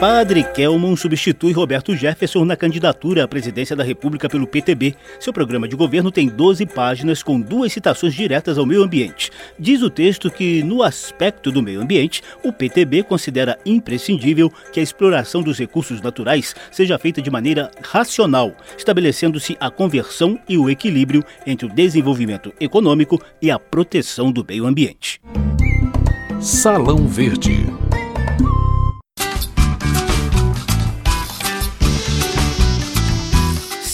Padre 0.00 0.44
Kelman 0.52 0.94
substitui 0.94 1.54
Roberto 1.54 1.96
Jefferson 1.96 2.44
na 2.44 2.54
candidatura 2.54 3.24
à 3.24 3.28
presidência 3.28 3.74
da 3.74 3.82
República 3.82 4.28
pelo 4.28 4.46
PTB. 4.46 4.94
Seu 5.18 5.32
programa 5.32 5.66
de 5.66 5.74
governo 5.74 6.12
tem 6.12 6.28
12 6.28 6.66
páginas 6.66 7.22
com 7.22 7.40
duas 7.40 7.72
citações 7.72 8.12
diretas 8.12 8.58
ao 8.58 8.66
meio 8.66 8.82
ambiente. 8.82 9.30
Diz 9.58 9.80
o 9.80 9.88
texto 9.88 10.30
que, 10.30 10.62
no 10.62 10.82
aspecto 10.82 11.50
do 11.50 11.62
meio 11.62 11.80
ambiente, 11.80 12.22
o 12.44 12.52
PTB 12.52 13.04
considera 13.04 13.58
imprescindível 13.64 14.52
que 14.70 14.80
a 14.80 14.82
exploração 14.82 15.42
dos 15.42 15.58
recursos 15.58 16.02
naturais 16.02 16.54
seja 16.70 16.98
feita 16.98 17.22
de 17.22 17.30
maneira 17.30 17.70
racional, 17.82 18.54
estabelecendo-se 18.76 19.56
a 19.58 19.70
conversão 19.70 20.38
e 20.46 20.58
o 20.58 20.68
equilíbrio 20.68 21.24
entre 21.46 21.64
o 21.64 21.72
desenvolvimento 21.72 22.52
econômico 22.60 23.18
e 23.40 23.50
a 23.50 23.58
proteção 23.58 24.30
do 24.30 24.44
meio 24.46 24.66
ambiente. 24.66 25.22
Salão 26.38 27.08
Verde 27.08 27.64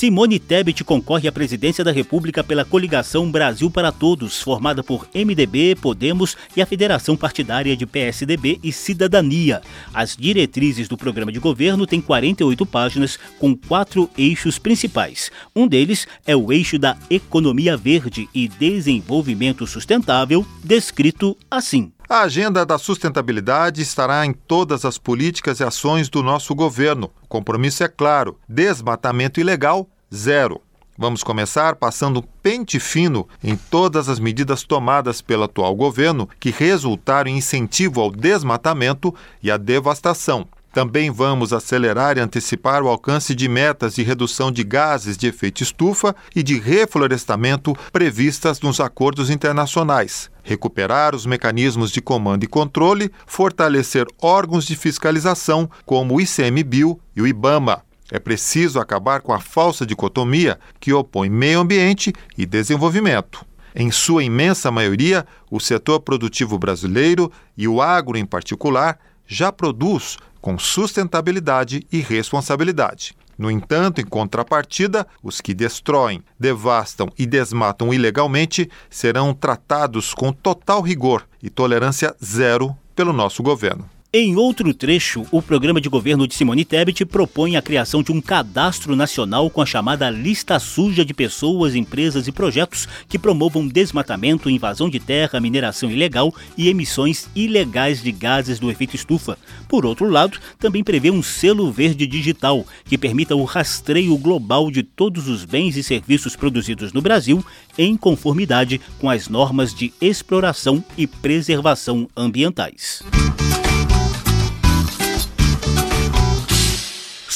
Simone 0.02 0.40
Tebet 0.40 0.82
concorre 0.82 1.28
à 1.28 1.32
presidência 1.32 1.84
da 1.84 1.92
República 1.92 2.42
pela 2.42 2.64
coligação 2.64 3.30
Brasil 3.30 3.70
para 3.70 3.92
Todos, 3.92 4.42
formada 4.42 4.82
por 4.82 5.08
MDB, 5.14 5.76
Podemos 5.76 6.36
e 6.56 6.60
a 6.60 6.66
Federação 6.66 7.16
Partidária 7.16 7.76
de 7.76 7.86
PSDB 7.86 8.58
e 8.64 8.72
Cidadania. 8.72 9.62
As 9.94 10.16
diretrizes 10.16 10.88
do 10.88 10.96
programa 10.96 11.30
de 11.30 11.38
governo 11.38 11.86
têm 11.86 12.00
48 12.00 12.66
páginas, 12.66 13.16
com 13.38 13.56
quatro 13.56 14.10
eixos 14.18 14.58
principais. 14.58 15.30
Um 15.54 15.68
deles 15.68 16.08
é 16.26 16.34
o 16.34 16.52
eixo 16.52 16.80
da 16.80 16.96
economia 17.08 17.76
verde 17.76 18.28
e 18.34 18.48
desenvolvimento 18.48 19.68
sustentável, 19.68 20.44
descrito 20.64 21.36
assim. 21.48 21.92
A 22.12 22.24
agenda 22.24 22.66
da 22.66 22.76
sustentabilidade 22.76 23.80
estará 23.80 24.26
em 24.26 24.34
todas 24.34 24.84
as 24.84 24.98
políticas 24.98 25.60
e 25.60 25.64
ações 25.64 26.10
do 26.10 26.22
nosso 26.22 26.54
governo. 26.54 27.10
O 27.22 27.26
compromisso 27.26 27.82
é 27.82 27.88
claro: 27.88 28.38
desmatamento 28.46 29.40
ilegal, 29.40 29.88
zero. 30.14 30.60
Vamos 30.98 31.22
começar 31.22 31.74
passando 31.74 32.22
pente 32.42 32.78
fino 32.78 33.26
em 33.42 33.56
todas 33.56 34.10
as 34.10 34.18
medidas 34.18 34.62
tomadas 34.62 35.22
pelo 35.22 35.44
atual 35.44 35.74
governo 35.74 36.28
que 36.38 36.50
resultaram 36.50 37.30
em 37.30 37.38
incentivo 37.38 38.02
ao 38.02 38.10
desmatamento 38.10 39.14
e 39.42 39.50
à 39.50 39.56
devastação. 39.56 40.46
Também 40.72 41.10
vamos 41.10 41.52
acelerar 41.52 42.16
e 42.16 42.20
antecipar 42.20 42.82
o 42.82 42.88
alcance 42.88 43.34
de 43.34 43.46
metas 43.46 43.94
de 43.94 44.02
redução 44.02 44.50
de 44.50 44.64
gases 44.64 45.18
de 45.18 45.26
efeito 45.26 45.62
estufa 45.62 46.16
e 46.34 46.42
de 46.42 46.58
reflorestamento 46.58 47.76
previstas 47.92 48.58
nos 48.60 48.80
acordos 48.80 49.28
internacionais. 49.28 50.30
Recuperar 50.42 51.14
os 51.14 51.26
mecanismos 51.26 51.90
de 51.90 52.00
comando 52.00 52.44
e 52.44 52.46
controle, 52.46 53.12
fortalecer 53.26 54.06
órgãos 54.20 54.64
de 54.64 54.74
fiscalização 54.74 55.70
como 55.84 56.16
o 56.16 56.20
ICMBio 56.20 56.98
e 57.14 57.20
o 57.20 57.26
IBAMA. 57.26 57.82
É 58.10 58.18
preciso 58.18 58.80
acabar 58.80 59.20
com 59.20 59.32
a 59.32 59.40
falsa 59.40 59.84
dicotomia 59.84 60.58
que 60.80 60.92
opõe 60.92 61.28
meio 61.28 61.60
ambiente 61.60 62.14
e 62.36 62.46
desenvolvimento. 62.46 63.44
Em 63.74 63.90
sua 63.90 64.24
imensa 64.24 64.70
maioria, 64.70 65.26
o 65.50 65.60
setor 65.60 66.00
produtivo 66.00 66.58
brasileiro 66.58 67.30
e 67.56 67.68
o 67.68 67.80
agro 67.80 68.18
em 68.18 68.24
particular 68.24 68.98
já 69.26 69.50
produz 69.50 70.18
com 70.42 70.58
sustentabilidade 70.58 71.86
e 71.90 72.00
responsabilidade. 72.00 73.14
No 73.38 73.50
entanto, 73.50 74.00
em 74.00 74.04
contrapartida, 74.04 75.06
os 75.22 75.40
que 75.40 75.54
destroem, 75.54 76.22
devastam 76.38 77.08
e 77.18 77.24
desmatam 77.24 77.94
ilegalmente 77.94 78.70
serão 78.90 79.32
tratados 79.32 80.12
com 80.12 80.32
total 80.32 80.82
rigor 80.82 81.26
e 81.42 81.48
tolerância 81.48 82.14
zero 82.22 82.76
pelo 82.94 83.12
nosso 83.12 83.42
governo. 83.42 83.88
Em 84.14 84.36
outro 84.36 84.74
trecho, 84.74 85.24
o 85.30 85.40
programa 85.40 85.80
de 85.80 85.88
governo 85.88 86.28
de 86.28 86.34
Simone 86.34 86.66
Tebet 86.66 87.02
propõe 87.06 87.56
a 87.56 87.62
criação 87.62 88.02
de 88.02 88.12
um 88.12 88.20
cadastro 88.20 88.94
nacional 88.94 89.48
com 89.48 89.62
a 89.62 89.64
chamada 89.64 90.10
lista 90.10 90.58
suja 90.58 91.02
de 91.02 91.14
pessoas, 91.14 91.74
empresas 91.74 92.28
e 92.28 92.32
projetos 92.32 92.86
que 93.08 93.18
promovam 93.18 93.66
desmatamento, 93.66 94.50
invasão 94.50 94.90
de 94.90 95.00
terra, 95.00 95.40
mineração 95.40 95.90
ilegal 95.90 96.30
e 96.58 96.68
emissões 96.68 97.26
ilegais 97.34 98.02
de 98.02 98.12
gases 98.12 98.58
do 98.58 98.70
efeito 98.70 98.94
estufa. 98.94 99.38
Por 99.66 99.86
outro 99.86 100.10
lado, 100.10 100.38
também 100.58 100.84
prevê 100.84 101.10
um 101.10 101.22
selo 101.22 101.72
verde 101.72 102.06
digital 102.06 102.66
que 102.84 102.98
permita 102.98 103.34
o 103.34 103.44
rastreio 103.44 104.14
global 104.18 104.70
de 104.70 104.82
todos 104.82 105.26
os 105.26 105.46
bens 105.46 105.74
e 105.78 105.82
serviços 105.82 106.36
produzidos 106.36 106.92
no 106.92 107.00
Brasil 107.00 107.42
em 107.78 107.96
conformidade 107.96 108.78
com 108.98 109.08
as 109.08 109.30
normas 109.30 109.74
de 109.74 109.90
exploração 110.02 110.84
e 110.98 111.06
preservação 111.06 112.06
ambientais. 112.14 113.02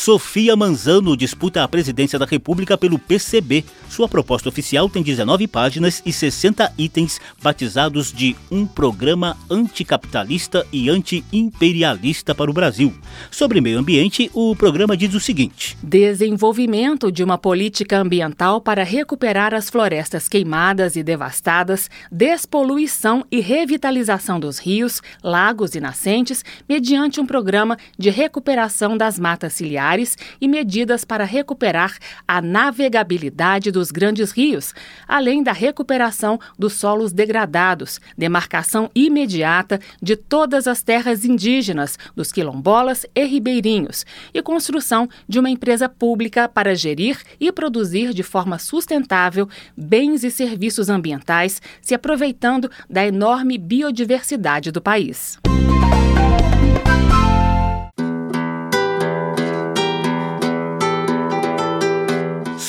Sofia 0.07 0.55
Manzano 0.55 1.17
disputa 1.17 1.65
a 1.65 1.67
presidência 1.67 2.17
da 2.17 2.25
República 2.25 2.79
pelo 2.79 2.97
PCB. 2.97 3.65
Sua 3.89 4.09
proposta 4.09 4.49
oficial 4.49 4.89
tem 4.89 5.03
19 5.03 5.49
páginas 5.49 6.01
e 6.07 6.13
60 6.13 6.73
itens 6.79 7.21
batizados 7.43 8.13
de 8.13 8.37
um 8.49 8.65
programa 8.69 9.37
anticapitalista 9.51 10.65
e 10.73 10.89
anti-imperialista 10.89 12.37
para 12.37 12.49
o 12.49 12.55
Brasil. 12.55 12.95
Sobre 13.33 13.61
meio 13.61 13.81
ambiente, 13.81 14.31
o 14.33 14.55
programa 14.55 14.97
diz 14.97 15.13
o 15.13 15.19
seguinte: 15.19 15.77
Desenvolvimento 15.83 17.11
de 17.11 17.25
uma 17.25 17.37
política 17.37 17.99
ambiental 17.99 18.61
para 18.61 18.85
recuperar 18.85 19.55
as 19.55 19.69
florestas 19.69 20.29
queimadas 20.29 20.95
e 20.95 21.03
devastadas, 21.03 21.91
despoluição 22.13 23.27
e 23.29 23.41
revitalização 23.41 24.39
dos 24.39 24.61
rios, 24.61 25.03
lagos 25.21 25.75
e 25.75 25.81
nascentes, 25.81 26.45
mediante 26.69 27.21
um 27.21 27.27
programa 27.27 27.77
de 27.99 28.09
recuperação 28.09 28.97
das 28.97 29.19
matas 29.19 29.55
ciliares 29.55 29.96
e 30.41 30.49
medidas 30.49 31.05
para 31.05 31.25
recuperar 31.25 31.97
a 32.27 32.43
navegabilidade 32.43 33.71
dos 33.71 33.91
grandes 33.91 34.31
rios, 34.31 34.75
além 35.07 35.43
da 35.43 35.53
recuperação 35.53 36.39
dos 36.59 36.75
solos 36.75 37.13
degradados, 37.13 38.01
demarcação 38.17 38.91
imediata 38.95 39.81
de 40.03 40.17
todas 40.17 40.67
as 40.67 40.83
terras 40.83 41.25
indígenas, 41.25 41.99
dos 42.15 42.33
quilombolas 42.33 43.07
e 43.15 43.25
ribeirinhos, 43.25 44.05
e 44.35 44.43
construção 44.43 45.09
de 45.29 45.39
uma 45.39 45.51
empresa 45.51 45.89
pública 45.89 46.49
para 46.49 46.75
gerir 46.75 47.19
e 47.41 47.51
produzir 47.51 48.13
de 48.13 48.23
forma 48.23 48.59
sustentável 48.59 49.49
bens 49.77 50.25
e 50.25 50.31
serviços 50.31 50.89
ambientais, 50.89 51.61
se 51.81 51.95
aproveitando 51.95 52.71
da 52.89 53.07
enorme 53.07 53.59
biodiversidade 53.59 54.71
do 54.71 54.81
país. 54.81 55.39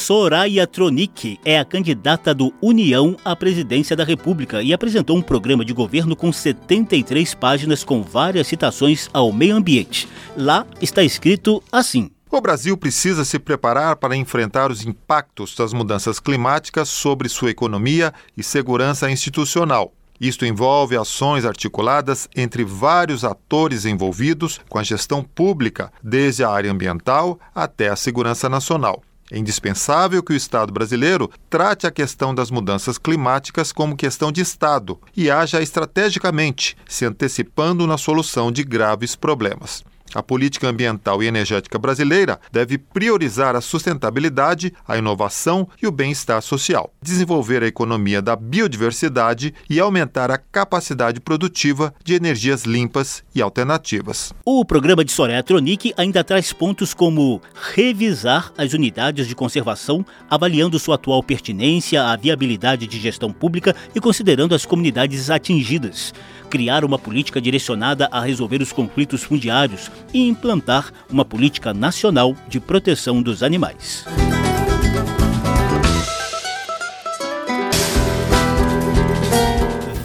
Soraya 0.07 0.65
Tronic 0.65 1.37
é 1.43 1.59
a 1.59 1.65
candidata 1.65 2.33
do 2.33 2.53
União 2.61 3.17
à 3.25 3.35
presidência 3.35 3.93
da 3.93 4.05
República 4.05 4.63
e 4.63 4.71
apresentou 4.71 5.17
um 5.17 5.21
programa 5.21 5.65
de 5.65 5.73
governo 5.73 6.15
com 6.15 6.31
73 6.31 7.33
páginas 7.33 7.83
com 7.83 8.01
várias 8.01 8.47
citações 8.47 9.09
ao 9.11 9.33
meio 9.33 9.57
ambiente. 9.57 10.07
Lá 10.37 10.65
está 10.81 11.03
escrito 11.03 11.61
assim: 11.69 12.09
o 12.31 12.39
Brasil 12.39 12.77
precisa 12.77 13.25
se 13.25 13.37
preparar 13.37 13.97
para 13.97 14.15
enfrentar 14.15 14.71
os 14.71 14.85
impactos 14.85 15.53
das 15.53 15.73
mudanças 15.73 16.21
climáticas 16.21 16.87
sobre 16.87 17.27
sua 17.27 17.49
economia 17.49 18.13
e 18.37 18.41
segurança 18.41 19.11
institucional. 19.11 19.91
Isto 20.21 20.45
envolve 20.45 20.95
ações 20.95 21.43
articuladas 21.43 22.29
entre 22.33 22.63
vários 22.63 23.25
atores 23.25 23.83
envolvidos 23.83 24.57
com 24.69 24.79
a 24.79 24.83
gestão 24.83 25.21
pública, 25.21 25.91
desde 26.01 26.45
a 26.45 26.49
área 26.49 26.71
ambiental 26.71 27.37
até 27.53 27.89
a 27.89 27.95
segurança 27.97 28.47
nacional. 28.47 29.03
É 29.31 29.37
indispensável 29.37 30.23
que 30.23 30.31
o 30.31 30.35
Estado 30.35 30.71
brasileiro 30.71 31.29
trate 31.49 31.85
a 31.85 31.91
questão 31.91 32.33
das 32.33 32.49
mudanças 32.49 32.97
climáticas 32.97 33.71
como 33.73 33.95
questão 33.95 34.31
de 34.31 34.41
Estado 34.41 34.99
e 35.15 35.29
haja 35.29 35.61
estrategicamente, 35.61 36.77
se 36.87 37.05
antecipando 37.05 37.85
na 37.85 37.97
solução 37.97 38.51
de 38.51 38.63
graves 38.63 39.15
problemas. 39.15 39.83
A 40.13 40.23
política 40.23 40.67
ambiental 40.67 41.21
e 41.21 41.27
energética 41.27 41.77
brasileira 41.77 42.39
deve 42.51 42.77
priorizar 42.77 43.55
a 43.55 43.61
sustentabilidade, 43.61 44.73
a 44.87 44.97
inovação 44.97 45.67
e 45.81 45.87
o 45.87 45.91
bem-estar 45.91 46.41
social, 46.41 46.93
desenvolver 47.01 47.63
a 47.63 47.67
economia 47.67 48.21
da 48.21 48.35
biodiversidade 48.35 49.53
e 49.69 49.79
aumentar 49.79 50.31
a 50.31 50.37
capacidade 50.37 51.19
produtiva 51.19 51.93
de 52.03 52.13
energias 52.13 52.63
limpas 52.63 53.23
e 53.35 53.41
alternativas. 53.41 54.33
O 54.45 54.63
programa 54.63 55.03
de 55.03 55.11
Soraya 55.11 55.43
Tronic 55.43 55.93
ainda 55.97 56.23
traz 56.23 56.53
pontos 56.53 56.93
como 56.93 57.41
revisar 57.73 58.51
as 58.57 58.73
unidades 58.73 59.27
de 59.27 59.35
conservação, 59.35 60.05
avaliando 60.29 60.79
sua 60.79 60.95
atual 60.95 61.21
pertinência, 61.21 62.03
a 62.03 62.15
viabilidade 62.15 62.87
de 62.87 62.99
gestão 62.99 63.31
pública 63.31 63.75
e 63.93 63.99
considerando 63.99 64.55
as 64.55 64.65
comunidades 64.65 65.29
atingidas 65.29 66.13
criar 66.47 66.83
uma 66.83 66.97
política 66.97 67.41
direcionada 67.41 68.07
a 68.11 68.21
resolver 68.21 68.61
os 68.61 68.71
conflitos 68.71 69.23
fundiários 69.23 69.91
e 70.13 70.27
implantar 70.27 70.91
uma 71.09 71.25
política 71.25 71.73
nacional 71.73 72.35
de 72.47 72.59
proteção 72.59 73.21
dos 73.21 73.43
animais. 73.43 74.05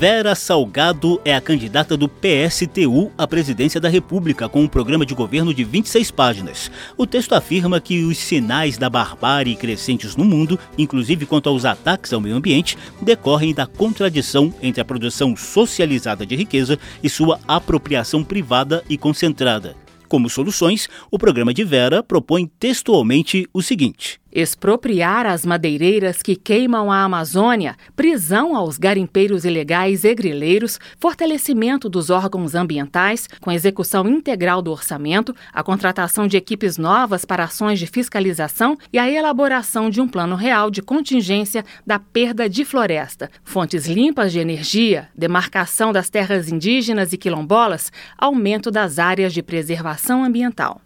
Vera 0.03 0.35
Salgado 0.35 1.21
é 1.25 1.33
a 1.33 1.41
candidata 1.41 1.97
do 1.97 2.09
PSTU 2.09 3.13
à 3.17 3.25
presidência 3.25 3.81
da 3.81 3.89
República 3.89 4.49
com 4.49 4.63
um 4.63 4.67
programa 4.67 5.07
de 5.07 5.15
governo 5.15 5.55
de 5.55 5.63
26 5.63 6.11
páginas. 6.11 6.73
O 6.97 7.07
texto 7.07 7.35
afirma 7.35 7.81
que 7.81 8.03
os 8.03 8.19
sinais 8.19 8.77
da 8.77 8.91
barbárie 8.91 9.55
crescentes 9.55 10.17
no 10.17 10.25
mundo, 10.25 10.59
inclusive 10.77 11.25
quanto 11.25 11.49
aos 11.49 11.65
ataques 11.65 12.13
ao 12.13 12.21
meio 12.21 12.35
ambiente, 12.35 12.77
decorrem 13.01 13.55
da 13.55 13.65
contradição 13.65 14.53
entre 14.61 14.81
a 14.81 14.85
produção 14.85 15.37
socializada 15.37 16.27
de 16.27 16.35
riqueza 16.35 16.77
e 17.01 17.09
sua 17.09 17.39
apropriação 17.47 18.25
privada 18.25 18.83
e 18.89 18.99
concentrada. 18.99 19.82
Como 20.13 20.29
soluções, 20.29 20.91
o 21.11 21.19
programa 21.19 21.55
de 21.55 21.65
Vera 21.65 22.03
propõe 22.03 22.47
textualmente 22.61 23.49
o 23.51 23.63
seguinte: 23.63 24.21
expropriar 24.33 25.27
as 25.27 25.45
madeireiras 25.45 26.23
que 26.23 26.35
queimam 26.35 26.91
a 26.91 27.03
Amazônia, 27.05 27.77
prisão 27.95 28.57
aos 28.57 28.79
garimpeiros 28.79 29.45
ilegais 29.45 30.05
e 30.05 30.15
grileiros, 30.15 30.81
fortalecimento 30.99 31.89
dos 31.89 32.11
órgãos 32.11 32.55
ambientais, 32.55 33.29
com 33.41 33.53
execução 33.53 34.09
integral 34.09 34.63
do 34.63 34.73
orçamento, 34.73 35.35
a 35.53 35.63
contratação 35.63 36.27
de 36.27 36.37
equipes 36.37 36.79
novas 36.79 37.25
para 37.25 37.45
ações 37.45 37.79
de 37.79 37.87
fiscalização 37.87 38.77
e 38.93 38.99
a 38.99 39.11
elaboração 39.11 39.91
de 39.91 40.01
um 40.01 40.09
plano 40.09 40.35
real 40.35 40.71
de 40.71 40.81
contingência 40.81 41.65
da 41.87 41.99
perda 41.99 42.49
de 42.49 42.65
floresta, 42.65 43.31
fontes 43.45 43.87
limpas 43.87 44.33
de 44.33 44.39
energia, 44.39 45.09
demarcação 45.15 45.93
das 45.93 46.09
terras 46.09 46.51
indígenas 46.51 47.13
e 47.13 47.19
quilombolas, 47.19 47.93
aumento 48.17 48.71
das 48.71 48.99
áreas 48.99 49.35
de 49.35 49.43
preservação 49.43 50.25
ambiental. 50.25 50.81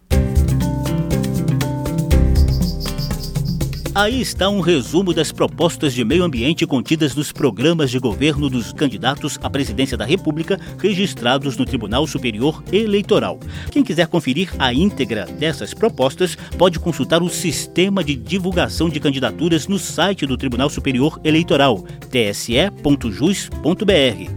Aí 3.97 4.21
está 4.21 4.47
um 4.47 4.59
resumo 4.59 5.11
das 5.11 5.31
propostas 5.31 5.91
de 5.91 6.05
meio 6.05 6.23
ambiente 6.23 6.67
contidas 6.67 7.15
nos 7.15 7.31
programas 7.31 7.89
de 7.89 7.97
governo 7.97 8.47
dos 8.47 8.71
candidatos 8.71 9.39
à 9.41 9.49
presidência 9.49 9.97
da 9.97 10.05
República 10.05 10.59
registrados 10.77 11.57
no 11.57 11.65
Tribunal 11.65 12.05
Superior 12.05 12.63
Eleitoral. 12.71 13.39
Quem 13.71 13.83
quiser 13.83 14.05
conferir 14.05 14.53
a 14.59 14.71
íntegra 14.71 15.25
dessas 15.25 15.73
propostas 15.73 16.37
pode 16.59 16.77
consultar 16.77 17.23
o 17.23 17.29
sistema 17.29 18.03
de 18.03 18.15
divulgação 18.15 18.87
de 18.87 18.99
candidaturas 18.99 19.67
no 19.67 19.79
site 19.79 20.27
do 20.27 20.37
Tribunal 20.37 20.69
Superior 20.69 21.19
Eleitoral, 21.23 21.83
tse.jus.br. 22.11 22.71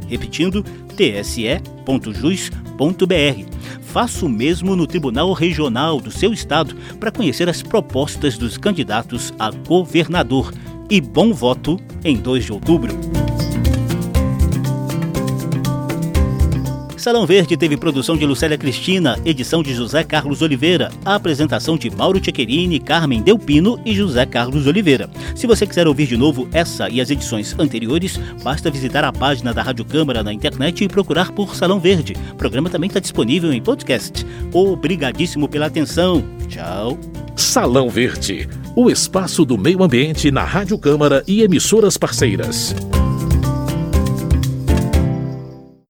Repetindo, 0.09 0.65
tse.jus.br. 1.01 2.61
Faça 3.81 4.27
o 4.27 4.29
mesmo 4.29 4.77
no 4.77 4.87
Tribunal 4.87 5.33
Regional 5.33 5.99
do 5.99 6.11
seu 6.11 6.31
estado 6.33 6.77
para 6.99 7.11
conhecer 7.11 7.49
as 7.49 7.63
propostas 7.63 8.37
dos 8.37 8.59
candidatos 8.59 9.33
a 9.39 9.51
governador. 9.51 10.53
E 10.91 11.01
bom 11.01 11.33
voto 11.33 11.79
em 12.05 12.17
2 12.17 12.45
de 12.45 12.53
outubro. 12.53 13.30
Salão 17.01 17.25
Verde 17.25 17.57
teve 17.57 17.79
produção 17.79 18.15
de 18.15 18.27
Lucélia 18.27 18.59
Cristina, 18.59 19.19
edição 19.25 19.63
de 19.63 19.73
José 19.73 20.05
Carlos 20.05 20.43
Oliveira, 20.43 20.93
a 21.03 21.15
apresentação 21.15 21.79
de 21.79 21.89
Mauro 21.89 22.21
Tchequerini, 22.21 22.79
Carmen 22.79 23.23
Delpino 23.23 23.81
e 23.87 23.95
José 23.95 24.27
Carlos 24.27 24.67
Oliveira. 24.67 25.09
Se 25.35 25.47
você 25.47 25.67
quiser 25.67 25.89
ouvir 25.89 26.07
de 26.07 26.19
novo 26.19 26.47
essa 26.53 26.91
e 26.91 27.01
as 27.01 27.09
edições 27.09 27.59
anteriores, 27.59 28.21
basta 28.45 28.71
visitar 28.71 29.03
a 29.03 29.11
página 29.11 29.55
da 29.55 29.63
Rádio 29.63 29.87
Câmara 29.87 30.23
na 30.23 30.31
internet 30.31 30.85
e 30.85 30.89
procurar 30.89 31.33
por 31.33 31.57
Salão 31.57 31.81
Verde. 31.81 32.15
O 32.33 32.37
programa 32.37 32.69
também 32.69 32.89
está 32.89 33.01
disponível 33.01 33.51
em 33.51 33.63
podcast. 33.63 34.27
Obrigadíssimo 34.53 35.49
pela 35.49 35.67
atenção. 35.67 36.23
Tchau. 36.49 36.99
Salão 37.35 37.89
Verde, 37.89 38.47
o 38.77 38.91
espaço 38.91 39.47
do 39.47 39.57
meio 39.57 39.83
ambiente 39.83 40.31
na 40.31 40.45
Rádio 40.45 40.79
Câmara 40.79 41.25
e 41.27 41.41
emissoras 41.41 41.97
parceiras. 41.97 42.77